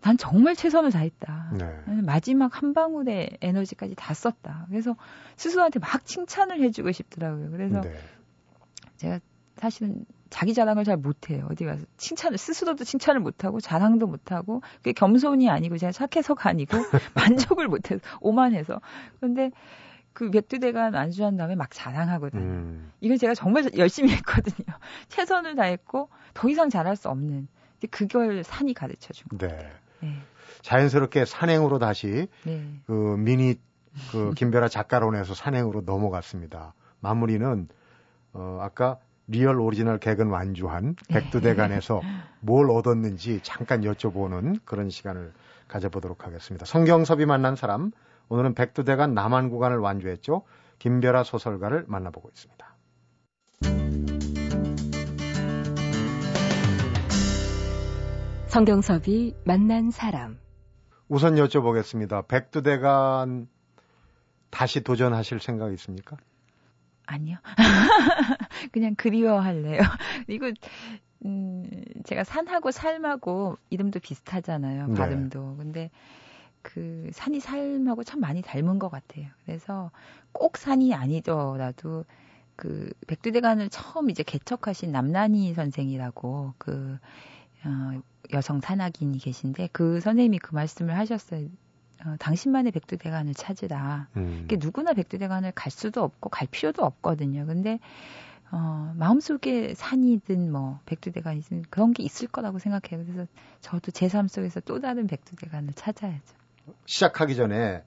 [0.00, 1.52] 난 정말 최선을 다했다.
[1.58, 2.02] 네.
[2.02, 4.66] 마지막 한 방울의 에너지까지 다 썼다.
[4.68, 4.96] 그래서
[5.36, 7.50] 스스로한테 막 칭찬을 해주고 싶더라고요.
[7.50, 7.94] 그래서 네.
[8.96, 9.20] 제가
[9.56, 11.48] 사실은 자기 자랑을 잘 못해요.
[11.50, 16.76] 어디 가서 칭찬을 스스로도 칭찬을 못하고 자랑도 못하고 그게 겸손이 아니고 제가 착해서가 아니고
[17.14, 18.80] 만족을 못해서 오만해서
[19.18, 19.50] 그런데
[20.18, 22.42] 그 백두대간 안주한 다음에 막 자랑하거든요.
[22.42, 22.90] 음.
[23.00, 24.66] 이건 제가 정말 열심히 했거든요.
[25.06, 27.46] 최선을 다했고 더 이상 잘할 수 없는.
[27.92, 29.56] 그걸 산이 가르쳐 준 거예요.
[29.56, 29.72] 네.
[30.00, 30.16] 네.
[30.62, 32.68] 자연스럽게 산행으로 다시 네.
[32.88, 33.54] 그 미니
[34.10, 36.74] 그 김별아 작가론에서 산행으로 넘어갔습니다.
[36.98, 37.68] 마무리는
[38.32, 38.98] 어 아까
[39.28, 42.02] real 오리지널 개근 완주한 백두대간에서
[42.40, 45.32] 뭘 얻었는지 잠깐 여쭤보는 그런 시간을
[45.68, 46.66] 가져보도록 하겠습니다.
[46.66, 47.92] 성경섭이 만난 사람
[48.28, 50.42] 오늘은 백두대간 남한 구간을 완주했죠.
[50.78, 52.68] 김별아 소설가를 만나보고 있습니다.
[58.46, 60.38] 성경섭이 만난 사람.
[61.08, 62.26] 우선 여쭤보겠습니다.
[62.28, 63.48] 백두대간
[64.50, 66.16] 다시 도전하실 생각 있습니까?
[67.06, 67.36] 아니요.
[68.72, 69.80] 그냥 그리워할래요.
[70.28, 70.52] 이거
[71.24, 71.68] 음,
[72.04, 74.88] 제가 산하고 삶하고 이름도 비슷하잖아요.
[74.88, 74.94] 네.
[74.94, 75.50] 발음도.
[75.50, 75.56] 네.
[75.56, 75.90] 근데
[76.62, 79.26] 그 산이 삶하고 참 많이 닮은 것 같아요.
[79.44, 79.90] 그래서
[80.32, 82.04] 꼭 산이 아니더라도
[82.56, 86.98] 그 백두대간을 처음 이제 개척하신 남난희 선생이라고 그
[87.64, 88.00] 어,
[88.32, 91.46] 여성 산악인이 계신데 그 선생님이 그 말씀을 하셨어요.
[92.04, 94.08] 어, 당신만의 백두대간을 찾으라.
[94.16, 94.42] 음.
[94.44, 97.46] 이게 누구나 백두대간을 갈 수도 없고 갈 필요도 없거든요.
[97.46, 97.80] 근데
[98.50, 103.04] 어, 마음속에 산이든 뭐 백두대간이든 그런 게 있을 거라고 생각해요.
[103.04, 103.26] 그래서
[103.60, 106.36] 저도 제 삶 속에서 또 다른 백두대간을 찾아야죠.
[106.86, 107.82] 시작하기 전에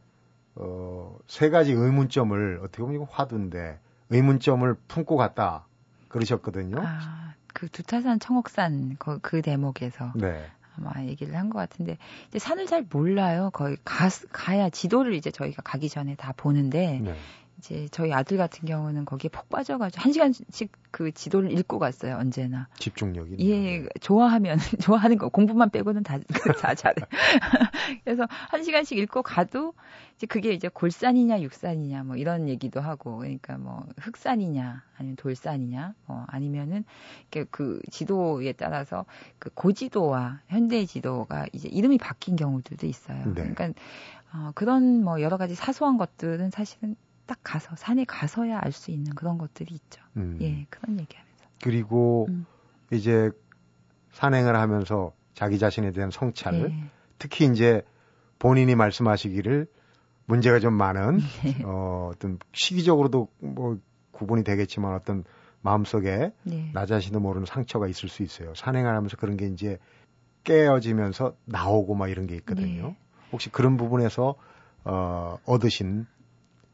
[0.56, 5.66] 어, 세 가지 의문점을 어떻게 보면 이거 화두인데 의문점을 품고 갔다
[6.10, 6.78] 그러셨거든요.
[6.86, 7.34] 아.
[7.54, 10.46] 그 두타산 청옥산 그, 그 대목에서 네.
[10.78, 11.98] 아마 얘기를 한 것 같은데
[12.30, 13.50] 이제 산을 잘 몰라요.
[13.52, 17.16] 거의 가, 가야 지도를 이제 저희가 가기 전에 다 보는데 네.
[17.62, 22.68] 이제 저희 아들 같은 경우는 거기에 폭 빠져가지고 한 시간씩 그 지도를 읽고 갔어요 언제나.
[22.80, 23.38] 집중력이.
[23.40, 26.96] 예, 좋아하면 좋아하는 거 공부만 빼고는 다다 잘해.
[28.04, 29.76] 그래서 한 시간씩 읽고 가도
[30.16, 36.26] 이제 그게 이제 골산이냐 육산이냐 뭐 이런 얘기도 하고 그러니까 뭐 흑산이냐 아니면 돌산이냐 뭐
[36.30, 36.84] 아니면은
[37.52, 39.06] 그 지도에 따라서
[39.38, 43.24] 그 고지도와 현대 지도가 이제 이름이 바뀐 경우들도 있어요.
[43.28, 43.34] 네.
[43.34, 43.70] 그러니까
[44.34, 46.96] 어, 그런 뭐 여러 가지 사소한 것들은 사실은
[47.26, 50.02] 딱 가서 산에 가서야 알 수 있는 그런 것들이 있죠.
[50.18, 50.38] 음.
[50.42, 51.46] 예, 그런 얘기하면서.
[51.64, 52.46] 그리고 음.
[52.92, 53.32] 이제
[54.14, 56.84] 산행을 하면서 자기 자신에 대한 성찰, 예.
[57.18, 57.84] 특히 이제
[58.40, 59.68] 본인이 말씀하시기를
[60.26, 61.62] 문제가 좀 많은 네.
[61.64, 63.78] 어, 어떤 시기적으로도 뭐
[64.12, 65.24] 구분이 되겠지만 어떤
[65.62, 66.72] 마음속에 네.
[66.74, 68.54] 나 자신도 모르는 상처가 있을 수 있어요.
[68.56, 69.78] 산행을 하면서 그런 게 이제
[70.44, 72.88] 깨어지면서 나오고 막 이런 게 있거든요.
[72.88, 72.98] 네.
[73.32, 74.36] 혹시 그런 부분에서
[74.84, 76.08] 어, 얻으신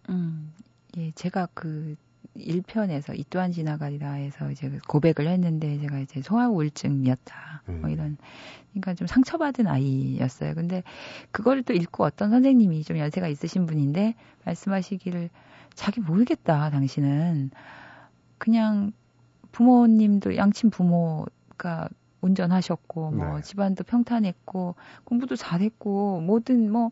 [0.10, 0.54] 음,
[0.98, 1.96] 예, 제가 그
[2.36, 7.64] 1편에서 이 또한 지나가리라해서 이제 고백을 했는데 제가 이제 소아 우울증이었다.
[7.66, 7.82] 뭐 음.
[7.82, 8.18] 뭐 이런
[8.72, 10.54] 그러니까 좀 상처받은 아이였어요.
[10.54, 10.84] 근데
[11.32, 14.16] 그거를 또 읽고 어떤 선생님이 좀 연세가 있으신 분인데
[14.46, 15.30] 말씀하시기를
[15.74, 16.70] 자기 모르겠다.
[16.70, 17.52] 당신은
[18.38, 18.92] 그냥
[19.52, 21.90] 부모님도 양친 부모가
[22.22, 23.42] 운전하셨고 뭐 네.
[23.42, 26.92] 집안도 평탄했고 공부도 잘했고 뭐든 뭐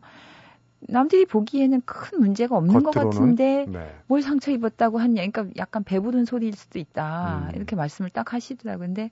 [0.88, 3.94] 남들이 보기에는 큰 문제가 없는 것 같은데 네.
[4.06, 5.26] 뭘 상처 입었다고 하냐.
[5.26, 7.50] 그러니까 약간 배부른 소리일 수도 있다.
[7.50, 7.56] 음.
[7.56, 8.86] 이렇게 말씀을 딱 하시더라고요.
[8.86, 9.10] 근데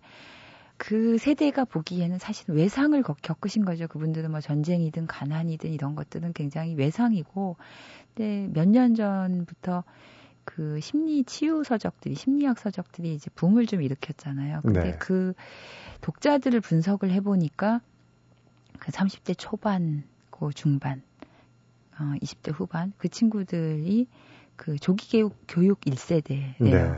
[0.76, 3.86] 그 세대가 보기에는 사실 외상을 겪으신 거죠.
[3.88, 7.56] 그분들은 뭐 전쟁이든 가난이든 이런 것들은 굉장히 외상이고,
[8.14, 9.84] 근데 몇 년 전부터
[10.44, 14.60] 그 심리 치유 서적들이 심리학 서적들이 이제 붐을 좀 일으켰잖아요.
[14.62, 14.96] 근데 네.
[14.98, 15.32] 그
[16.00, 17.80] 독자들을 분석을 해보니까
[18.78, 21.02] 그 30대 초반, 고 중반
[21.98, 24.06] 어, 20대 후반 그 친구들이
[24.56, 26.54] 그 조기 교육 교육 1세대예요.
[26.58, 26.92] 네.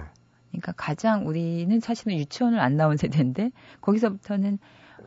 [0.50, 4.58] 그러니까 가장 우리는 사실은 유치원을 안 나온 세대인데 거기서부터는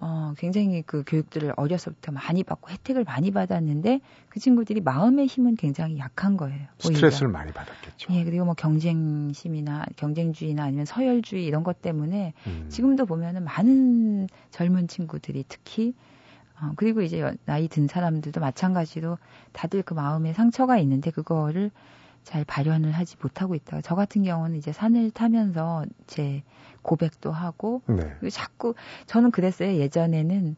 [0.01, 3.99] 어, 굉장히 그 교육들을 어려서부터 많이 받고 혜택을 많이 받았는데
[4.29, 6.67] 그 친구들이 마음의 힘은 굉장히 약한 거예요.
[6.79, 7.39] 스트레스를 오히려.
[7.39, 8.13] 많이 받았겠죠.
[8.13, 12.65] 예, 그리고 뭐 경쟁심이나 경쟁주의나 아니면 서열주의 이런 것 때문에 음.
[12.69, 15.93] 지금도 보면은 많은 젊은 친구들이 특히
[16.61, 19.17] 어, 그리고 이제 나이 든 사람들도 마찬가지로
[19.53, 21.71] 다들 그 마음에 상처가 있는데 그거를
[22.23, 23.81] 잘 발현을 하지 못하고 있다.
[23.81, 26.43] 저 같은 경우는 이제 산을 타면서 제
[26.81, 28.29] 고백도 하고 네.
[28.29, 29.75] 자꾸 저는 그랬어요.
[29.75, 30.55] 예전에는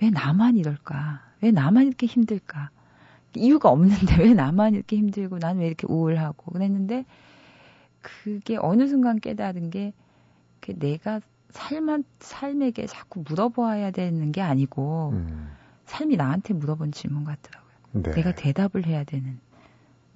[0.00, 1.22] 왜 나만 이럴까?
[1.40, 2.70] 왜 나만 이렇게 힘들까?
[3.34, 7.04] 이유가 없는데 왜 나만 이렇게 힘들고 난 왜 이렇게 우울하고 그랬는데
[8.00, 9.92] 그게 어느 순간 깨달은 게
[10.76, 11.20] 내가
[11.52, 15.50] 삶한 삶에게 자꾸 물어보아야 되는 게 아니고 음.
[15.84, 17.72] 삶이 나한테 물어본 질문 같더라고요.
[17.92, 18.10] 네.
[18.12, 19.38] 내가 대답을 해야 되는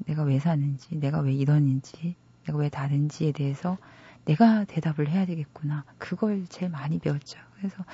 [0.06, 3.78] 내가 왜 사는지, 내가 왜 이러는지, 내가 왜 다른지에 대해서
[4.24, 5.84] 내가 대답을 해야 되겠구나.
[5.98, 7.38] 그걸 제일 많이 배웠죠.
[7.56, 7.84] 그래서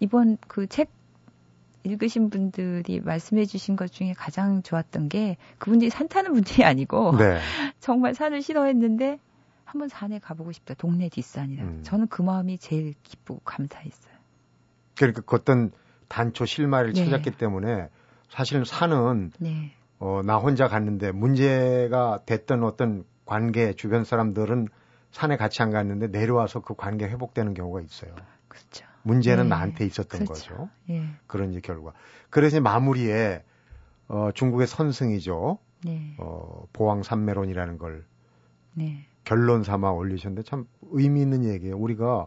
[0.00, 0.90] 이번 그 책
[1.86, 7.38] 읽으신 분들이 말씀해 주신 것 중에 가장 좋았던 게 그분들이 산 타는 분들이 아니고 네.
[7.78, 9.20] 정말 산을 싫어했는데
[9.66, 10.74] 한번 산에 가보고 싶다.
[10.74, 11.62] 동네 뒷산이라.
[11.62, 11.80] 음.
[11.82, 14.14] 저는 그 마음이 제일 기쁘고 감사했어요.
[14.96, 15.72] 그러니까 그 어떤
[16.08, 17.04] 단초 실마리를 네.
[17.04, 17.88] 찾았기 때문에
[18.30, 19.72] 사실은 산은 네.
[19.98, 24.68] 어, 나 혼자 갔는데 문제가 됐던 어떤 관계 주변 사람들은
[25.10, 28.14] 산에 같이 안 갔는데 내려와서 그 관계 회복되는 경우가 있어요.
[28.48, 28.86] 그렇죠.
[29.02, 29.48] 문제는 네.
[29.50, 30.54] 나한테 있었던 그렇죠.
[30.54, 30.68] 거죠.
[30.90, 31.04] 예.
[31.26, 31.92] 그런 이제 결과.
[32.30, 33.42] 그래서 마무리에
[34.08, 35.58] 어, 중국의 선승이죠.
[35.84, 36.14] 네.
[36.18, 38.04] 어, 보왕 삼매론이라는 걸
[38.74, 39.06] 네.
[39.26, 41.76] 결론 삼아 올리셨는데 참 의미 있는 얘기예요.
[41.76, 42.26] 우리가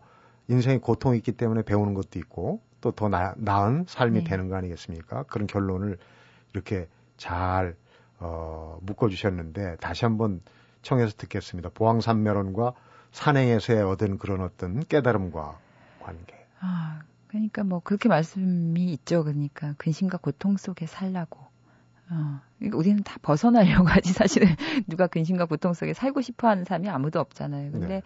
[0.50, 4.30] 인생에 고통이 있기 때문에 배우는 것도 있고 또 더 나은 삶이 네.
[4.30, 5.24] 되는 거 아니겠습니까?
[5.24, 5.98] 그런 결론을
[6.54, 7.76] 이렇게 잘
[8.20, 10.42] 어, 묶어주셨는데 다시 한번
[10.82, 11.70] 청해서 듣겠습니다.
[11.74, 12.74] 보왕산매론과
[13.12, 15.58] 산행에서의 얻은 그런 어떤 깨달음과
[16.00, 16.46] 관계.
[16.60, 19.24] 아, 그러니까 뭐 그렇게 말씀이 있죠.
[19.24, 21.49] 그러니까 근심과 고통 속에 살라고.
[22.12, 24.48] 어, 그러니까 우리는 다 벗어나려고 하지 사실은
[24.88, 27.72] 누가 근심과 고통 속에 살고 싶어하는 사람이 아무도 없잖아요.
[27.72, 28.02] 근데 네.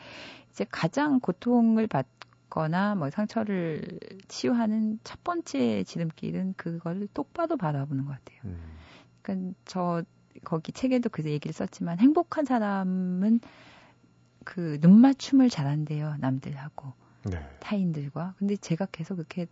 [0.52, 8.40] 이제 가장 고통을 받거나 뭐 상처를 치유하는 첫 번째 지름길은 그걸 똑바로 바라보는 것 같아요.
[8.46, 8.60] 음.
[9.22, 10.04] 그러니까 저
[10.44, 13.40] 거기 책에도 그 얘기를 썼지만 행복한 사람은
[14.44, 16.94] 그 눈맞춤을 잘한대요 남들하고
[17.32, 17.40] 네.
[17.60, 18.36] 타인들과.
[18.38, 19.48] 근데 제가 계속 그렇게 예,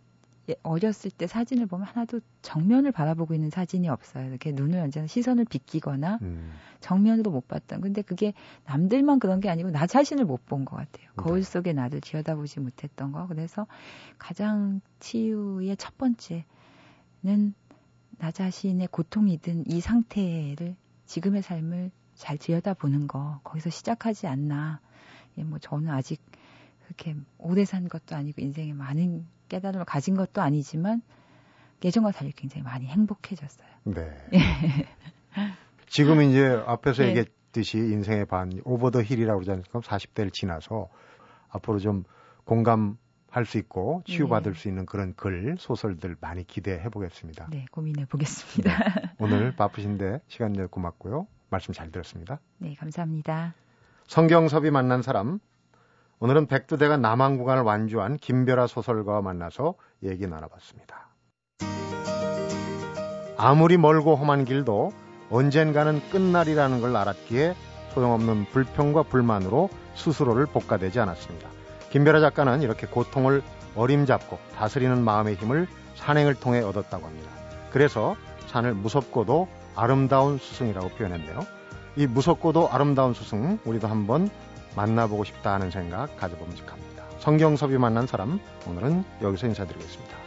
[0.62, 4.28] 어렸을 때 사진을 보면 하나도 정면을 바라보고 있는 사진이 없어요.
[4.28, 6.52] 이렇게 눈을 언제나 시선을 비끼거나 음.
[6.80, 7.80] 정면으로 못 봤던.
[7.80, 8.32] 근데 그게
[8.64, 11.06] 남들만 그런 게 아니고 나 자신을 못 본 것 같아요.
[11.06, 11.12] 네.
[11.16, 13.26] 거울 속에 나를 들여다보지 못했던 거.
[13.28, 13.66] 그래서
[14.18, 16.44] 가장 치유의 첫 번째는
[18.18, 20.76] 나 자신의 고통이든 이 상태를
[21.06, 24.80] 지금의 삶을 잘 들여다보는 거 거기서 시작하지 않나.
[25.38, 26.20] 예, 뭐 저는 아직
[26.84, 31.02] 그렇게 오래 산 것도 아니고 인생에 많은 깨달음을 가진 것도 아니지만
[31.84, 33.68] 예전과 달리 굉장히 많이 행복해졌어요.
[33.84, 34.10] 네.
[35.86, 37.10] 지금 이제 앞에서 네.
[37.10, 39.80] 얘기했듯이 인생의 반 over the hill이라고 그러지 않습니까?
[39.80, 40.88] 40대를 지나서
[41.50, 42.04] 앞으로 좀
[42.44, 44.58] 공감할 수 있고 치유받을 네.
[44.58, 47.48] 수 있는 그런 글, 소설들 많이 기대해 보겠습니다.
[47.50, 48.78] 네, 고민해 보겠습니다.
[48.78, 49.12] 네.
[49.18, 51.26] 오늘 바쁘신데 시간 내 고맙고요.
[51.50, 52.40] 말씀 잘 들었습니다.
[52.56, 53.54] 네, 감사합니다.
[54.06, 55.40] 성경섭이 만난 사람
[56.22, 61.08] 오늘은 백두대가 남한 구간을 완주한 김별아 소설가와 만나서 얘기 나눠봤습니다.
[63.36, 64.92] 아무리 멀고 험한 길도
[65.30, 67.56] 언젠가는 끝날이라는 걸 알았기에
[67.94, 71.48] 소용없는 불평과 불만으로 스스로를 복가되지 않았습니다.
[71.90, 73.42] 김별아 작가는 이렇게 고통을
[73.74, 77.32] 어림잡고 다스리는 마음의 힘을 산행을 통해 얻었다고 합니다.
[77.72, 78.14] 그래서
[78.46, 81.40] 산을 무섭고도 아름다운 스승이라고 표현했네요.
[81.96, 84.30] 이 무섭고도 아름다운 스승 우리도 한번
[84.76, 87.04] 만나보고 싶다 하는 생각 가져봄직합니다.
[87.18, 90.21] 성경섭이 만난 사람 오늘은 여기서 인사드리겠습니다.